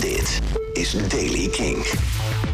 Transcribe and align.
Dit 0.00 0.40
is 0.72 1.08
Daily 1.08 1.48
King. 1.48 1.86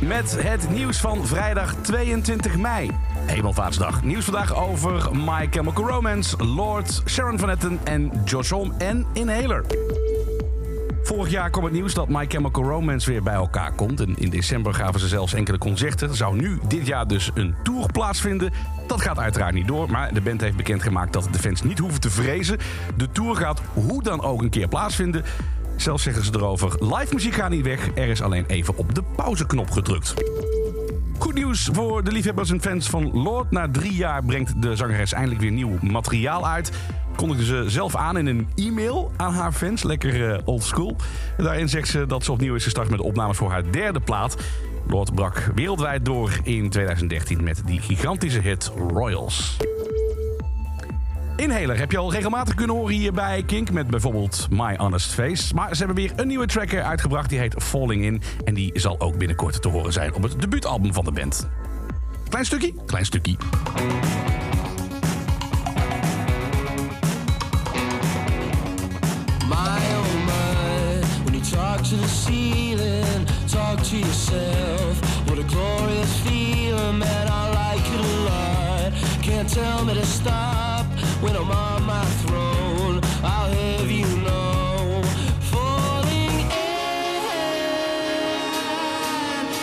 Met 0.00 0.42
het 0.42 0.70
nieuws 0.70 1.00
van 1.00 1.26
vrijdag 1.26 1.74
22 1.74 2.56
mei. 2.56 2.90
Hemelvaartsdag. 3.26 4.02
Nieuws 4.02 4.24
vandaag 4.24 4.54
over 4.54 5.16
My 5.16 5.48
Chemical 5.50 5.88
Romance, 5.88 6.44
Lord, 6.44 7.02
Sharon 7.06 7.38
Van 7.38 7.50
Etten 7.50 7.78
en 7.84 8.22
Josh 8.24 8.50
Homme 8.50 8.74
en 8.78 9.06
Inhaler. 9.12 9.64
Vorig 11.02 11.30
jaar 11.30 11.50
kwam 11.50 11.64
het 11.64 11.72
nieuws 11.72 11.94
dat 11.94 12.08
My 12.08 12.24
Chemical 12.28 12.64
Romance 12.64 13.10
weer 13.10 13.22
bij 13.22 13.34
elkaar 13.34 13.72
komt. 13.72 14.00
En 14.00 14.14
in 14.18 14.30
december 14.30 14.74
gaven 14.74 15.00
ze 15.00 15.08
zelfs 15.08 15.34
enkele 15.34 15.58
concerten. 15.58 16.08
Er 16.08 16.16
zou 16.16 16.36
nu 16.36 16.58
dit 16.68 16.86
jaar 16.86 17.06
dus 17.06 17.30
een 17.34 17.54
tour 17.62 17.92
plaatsvinden. 17.92 18.52
Dat 18.86 19.00
gaat 19.00 19.18
uiteraard 19.18 19.54
niet 19.54 19.66
door, 19.66 19.90
maar 19.90 20.14
de 20.14 20.20
band 20.20 20.40
heeft 20.40 20.56
bekendgemaakt 20.56 21.12
dat 21.12 21.28
de 21.32 21.38
fans 21.38 21.62
niet 21.62 21.78
hoeven 21.78 22.00
te 22.00 22.10
vrezen. 22.10 22.58
De 22.96 23.12
tour 23.12 23.36
gaat 23.36 23.60
hoe 23.72 24.02
dan 24.02 24.22
ook 24.22 24.42
een 24.42 24.50
keer 24.50 24.68
plaatsvinden. 24.68 25.24
Zelfs 25.76 26.02
zeggen 26.02 26.24
ze 26.24 26.30
erover: 26.34 26.72
live 26.80 27.14
muziek 27.14 27.34
gaat 27.34 27.50
niet 27.50 27.64
weg, 27.64 27.88
er 27.94 28.08
is 28.08 28.22
alleen 28.22 28.44
even 28.46 28.76
op 28.76 28.94
de 28.94 29.02
pauzeknop 29.16 29.70
gedrukt. 29.70 30.14
Goed 31.18 31.34
nieuws 31.34 31.68
voor 31.72 32.04
de 32.04 32.12
liefhebbers 32.12 32.50
en 32.50 32.60
fans 32.60 32.88
van 32.88 33.22
Lord. 33.22 33.50
Na 33.50 33.68
drie 33.70 33.94
jaar 33.94 34.24
brengt 34.24 34.62
de 34.62 34.76
zangeres 34.76 35.12
eindelijk 35.12 35.40
weer 35.40 35.50
nieuw 35.50 35.78
materiaal 35.80 36.46
uit. 36.46 36.72
Kondigde 37.16 37.44
ze 37.44 37.64
zelf 37.66 37.96
aan 37.96 38.18
in 38.18 38.26
een 38.26 38.48
e-mail 38.54 39.12
aan 39.16 39.32
haar 39.32 39.52
fans. 39.52 39.82
Lekker 39.82 40.32
uh, 40.32 40.38
old 40.44 40.62
school. 40.62 40.96
Daarin 41.36 41.68
zegt 41.68 41.88
ze 41.88 42.06
dat 42.06 42.24
ze 42.24 42.32
opnieuw 42.32 42.54
is 42.54 42.64
gestart 42.64 42.90
met 42.90 43.00
opnames 43.00 43.36
voor 43.36 43.50
haar 43.50 43.70
derde 43.70 44.00
plaat. 44.00 44.36
Lord 44.88 45.14
brak 45.14 45.50
wereldwijd 45.54 46.04
door 46.04 46.30
in 46.42 46.70
2013 46.70 47.42
met 47.42 47.62
die 47.66 47.80
gigantische 47.80 48.40
hit 48.40 48.72
Royals. 48.88 49.56
Inhaler 51.36 51.78
heb 51.78 51.90
je 51.90 51.98
al 51.98 52.12
regelmatig 52.12 52.54
kunnen 52.54 52.76
horen 52.76 52.94
hier 52.94 53.12
bij 53.12 53.42
Kink 53.42 53.70
met 53.70 53.86
bijvoorbeeld 53.86 54.46
My 54.50 54.76
Honest 54.76 55.12
Face. 55.12 55.54
Maar 55.54 55.70
ze 55.70 55.84
hebben 55.84 55.96
weer 55.96 56.12
een 56.16 56.26
nieuwe 56.26 56.46
tracker 56.46 56.82
uitgebracht 56.82 57.28
die 57.28 57.38
heet 57.38 57.54
Falling 57.62 58.04
In. 58.04 58.22
En 58.44 58.54
die 58.54 58.70
zal 58.74 59.00
ook 59.00 59.18
binnenkort 59.18 59.62
te 59.62 59.68
horen 59.68 59.92
zijn 59.92 60.14
op 60.14 60.22
het 60.22 60.40
debuutalbum 60.40 60.92
van 60.92 61.04
de 61.04 61.12
band. 61.12 61.48
Klein 62.28 62.44
stukje, 62.44 62.74
klein 62.86 63.04
stukje. 63.04 63.36
Talk 71.50 71.82
to 71.84 71.96
the 71.96 72.08
ceiling, 72.08 73.26
talk 73.46 73.78
to 73.78 73.96
yourself. 73.96 75.26
What 75.26 75.38
a 75.38 75.42
glorious 75.42 76.18
feeling, 76.20 76.98
man, 76.98 77.28
I 77.28 77.42
like 77.50 77.86
it 77.94 78.00
a 78.00 78.12
lot. 78.24 78.92
Can't 79.22 79.48
tell 79.48 79.84
me 79.84 79.94
to 79.94 80.06
stop 80.06 80.53
when 81.24 81.34
I'm 81.36 81.50
on 81.50 81.82
my 81.84 82.04
throne. 82.22 83.00
I'll 83.22 83.50
have 83.50 83.90
you 83.90 84.06
know, 84.26 85.02
falling 85.50 86.36
in. 86.40 87.24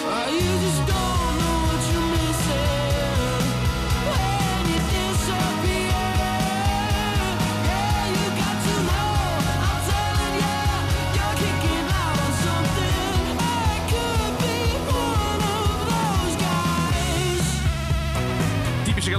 Oh, 0.09 0.27
you 0.33 0.51
just 0.65 0.90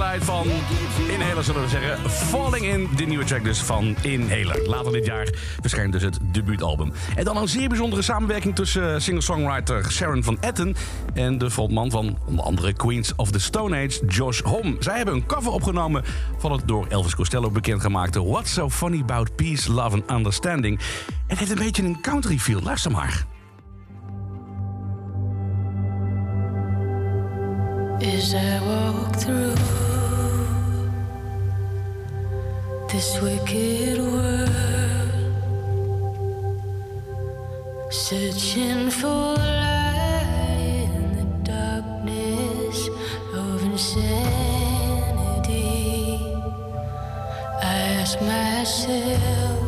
van 0.03 0.47
Inhaler 1.09 1.43
zullen 1.43 1.61
we 1.61 1.67
zeggen. 1.67 2.09
Falling 2.09 2.65
In, 2.65 2.89
de 2.95 3.05
nieuwe 3.05 3.23
track 3.23 3.43
dus 3.43 3.59
van 3.59 3.95
Inhaler. 4.01 4.67
Later 4.67 4.91
dit 4.91 5.05
jaar 5.05 5.27
verschijnt 5.61 5.91
dus 5.91 6.01
het 6.01 6.19
debuutalbum. 6.21 6.91
En 7.15 7.23
dan 7.23 7.37
een 7.37 7.47
zeer 7.47 7.69
bijzondere 7.69 8.01
samenwerking 8.01 8.55
tussen 8.55 9.01
singer-songwriter 9.01 9.91
Sharon 9.91 10.23
Van 10.23 10.37
Etten... 10.41 10.75
en 11.13 11.37
de 11.37 11.51
frontman 11.51 11.91
van 11.91 12.17
onder 12.25 12.45
andere 12.45 12.73
Queens 12.73 13.15
of 13.15 13.31
the 13.31 13.39
Stone 13.39 13.75
Age, 13.75 14.05
Josh 14.05 14.41
Homme. 14.41 14.75
Zij 14.79 14.95
hebben 14.95 15.13
een 15.13 15.25
cover 15.25 15.51
opgenomen 15.51 16.03
van 16.37 16.51
het 16.51 16.67
door 16.67 16.87
Elvis 16.89 17.15
Costello 17.15 17.51
bekendgemaakte... 17.51 18.23
What's 18.23 18.53
So 18.53 18.69
Funny 18.69 18.99
About 19.01 19.35
Peace, 19.35 19.71
Love 19.71 19.95
and 19.95 20.11
Understanding. 20.11 20.79
Het 21.27 21.39
heeft 21.39 21.51
een 21.51 21.57
beetje 21.57 21.83
een 21.83 22.01
country 22.01 22.39
feel. 22.39 22.61
Luister 22.61 22.91
maar. 22.91 23.25
As 27.99 28.33
I 28.33 28.59
walk 28.65 29.15
through 29.15 29.92
this 32.93 33.19
wicked 33.21 33.97
world, 33.97 34.49
searching 37.89 38.91
for 38.91 39.33
light 39.33 40.91
in 40.93 41.15
the 41.17 41.25
darkness 41.43 42.89
of 43.33 43.63
insanity, 43.63 44.21
I 47.63 47.75
ask 47.99 48.21
myself, 48.21 49.59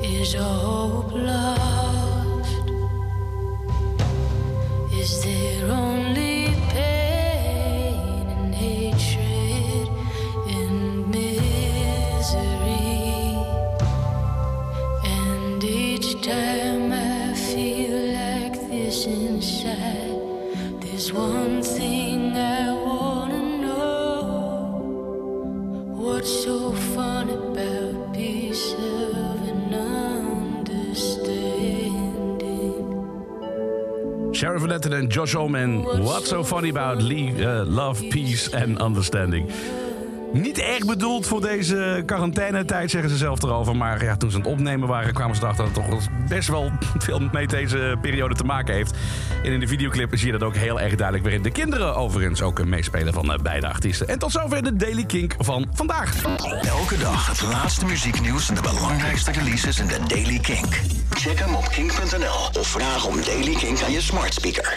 is 0.00 0.36
all 0.36 0.88
hope 1.02 1.12
lost? 1.12 2.70
Is 4.94 5.10
there 5.24 5.72
each 15.96 16.20
time 16.20 16.92
I 16.92 17.32
feel 17.32 17.96
like 18.12 18.52
this 18.68 19.06
inside, 19.06 20.20
there's 20.82 21.10
one 21.10 21.62
thing 21.62 22.36
I 22.36 22.70
wanna 22.84 23.42
know. 23.64 23.86
What's 25.96 26.44
so 26.44 26.72
about 26.72 28.10
understanding? 34.34 35.08
Josh 35.08 35.32
Homme 35.32 35.82
What's 36.04 36.28
So 36.28 36.44
Funny 36.44 36.68
About 36.68 37.00
Le- 37.00 37.40
uh, 37.40 37.64
Love, 37.64 38.02
Peace 38.10 38.52
and 38.52 38.76
Understanding. 38.82 39.50
Niet 40.40 40.58
erg 40.58 40.84
bedoeld 40.84 41.26
voor 41.26 41.40
deze 41.40 42.02
quarantainetijd, 42.06 42.90
zeggen 42.90 43.10
ze 43.10 43.16
zelf 43.16 43.42
erover. 43.42 43.76
Maar 43.76 44.04
ja, 44.04 44.16
toen 44.16 44.30
ze 44.30 44.36
aan 44.36 44.42
het 44.42 44.52
opnemen 44.52 44.88
waren, 44.88 45.14
kwamen 45.14 45.36
ze 45.36 45.42
erachter 45.42 45.64
dat 45.64 45.74
het 45.74 45.84
toch 45.84 46.08
best 46.28 46.48
wel 46.48 46.70
veel 46.98 47.20
met 47.32 47.50
deze 47.50 47.96
periode 48.00 48.34
te 48.34 48.44
maken 48.44 48.74
heeft. 48.74 48.94
En 49.42 49.52
in 49.52 49.60
de 49.60 49.66
videoclip 49.66 50.16
zie 50.16 50.26
je 50.26 50.38
dat 50.38 50.42
ook 50.42 50.56
heel 50.56 50.80
erg 50.80 50.94
duidelijk, 50.94 51.22
waarin 51.22 51.42
de 51.42 51.50
kinderen 51.50 51.96
overigens 51.96 52.42
ook 52.42 52.64
meespelen 52.64 53.12
van 53.12 53.32
eh, 53.32 53.38
beide 53.38 53.68
artiesten. 53.68 54.08
En 54.08 54.18
tot 54.18 54.32
zover 54.32 54.62
de 54.62 54.76
Daily 54.76 55.04
Kink 55.04 55.34
van 55.38 55.66
vandaag. 55.72 56.22
Elke 56.62 56.98
dag 56.98 57.26
het 57.26 57.42
laatste 57.42 57.86
muzieknieuws 57.86 58.48
en 58.48 58.54
de 58.54 58.60
belangrijkste 58.60 59.30
releases 59.30 59.78
in 59.78 59.86
de 59.86 59.98
Daily 60.06 60.38
Kink. 60.38 60.80
Check 61.10 61.38
hem 61.38 61.54
op 61.54 61.68
kink.nl 61.68 62.60
of 62.60 62.66
vraag 62.66 63.06
om 63.06 63.14
Daily 63.24 63.54
Kink 63.54 63.82
aan 63.82 63.92
je 63.92 64.00
smart 64.00 64.34
speaker. 64.34 64.74